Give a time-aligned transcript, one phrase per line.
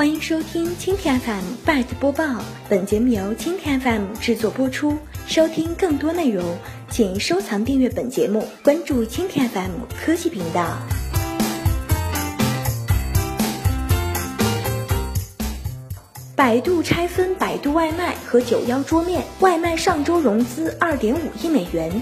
[0.00, 2.24] 欢迎收听蜻蜓 FM 拜的播报，
[2.70, 4.96] 本节目由蜻蜓 FM 制作播出。
[5.26, 6.56] 收听更多内容，
[6.88, 9.70] 请收藏订阅本节目，关注蜻蜓 FM
[10.02, 10.78] 科技频道。
[16.34, 22.00] 百度拆分百度外卖和九幺桌面，外卖上周融资二点五亿美元。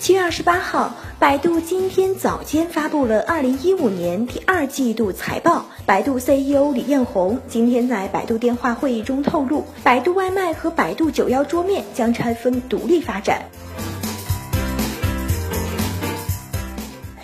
[0.00, 0.92] 七月二十八号。
[1.18, 5.66] 百度今天早间发布了二零一五年第二季度财报。
[5.84, 13.42] 百度 CEO 李彦宏今天在百度电话会议中透露，百度外卖和百度九幺桌面将拆分独立发展。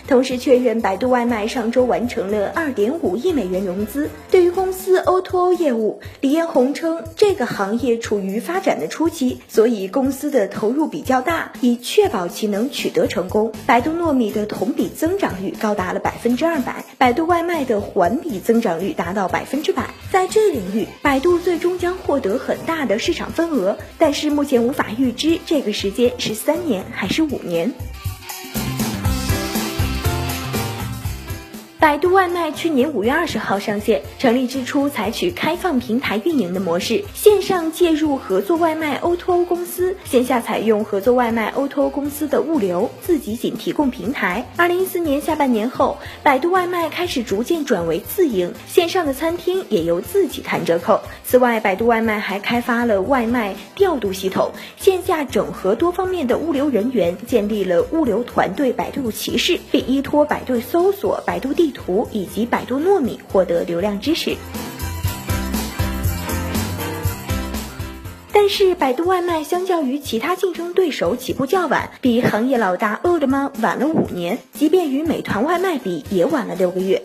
[0.06, 4.10] 同时确认，百度外卖上周完成了二点五亿美元融资。
[4.30, 13.52] 对于公司 O2O 业务，李彦宏称，这个行业处于发展的初期，所以公司的投入比较大，以确保其能取得成功。
[13.66, 19.88] 百度糯米的同比增长率高达了百分之二百，百度外卖的环比增长率达到百分之百。
[20.12, 27.72] 在这领域，百度最终将获得很大的市场份额，但是目前无法预知这个时间是三年还是五年。
[31.84, 44.46] 百度外卖去年五月二十号上线，成立之初采取开放平台运营的模式，线上介入合作外卖 O2O 公司，线下采用合作外卖 O2O 公司的物流，自己仅提供平台。
[44.56, 51.02] 二零一四年下半年后，百度外卖开始逐渐转为自营，线上的餐厅也由自己谈折扣。
[51.22, 61.73] 此外，百度外卖还开发了外卖调度系统，线下整合多方面的物流人员，建立了物流团队百度骑士，并依托百度搜索、百度地。
[61.74, 64.36] 图以及百度糯米获得流量支持，
[68.32, 77.02] 但是百度外卖相较于其他竞争对手起步较晚，比行业老大饿了么晚了五年，即便与美团外卖比，也晚了六个月。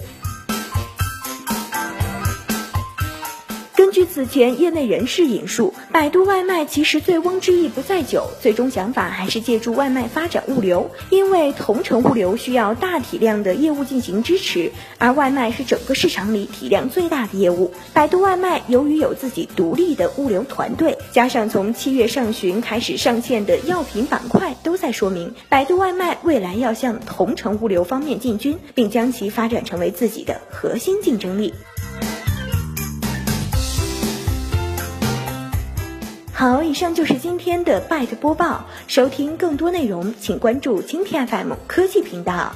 [4.00, 17.74] 据此前业内人士引述，百度外卖其实醉翁之意不在酒，最终想法还是借助外卖发展物流，因为同城物流需要大体量的业务进行支持，而外卖是整个市场里体量最大的业务。
[17.92, 31.54] 百度外卖由于有自己独立的物流团队，加上从七月上旬开始上线的药品板块，都在说明百度外卖未来要向同城物流方面进军，并将其发展成为自己的核心竞争力。
[36.40, 38.64] 好，以上就是今天的拜的播报。
[38.88, 42.56] 收听更多内容，请关注今天 FM 科技频道。